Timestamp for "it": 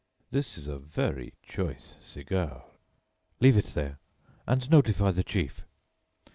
3.55-3.75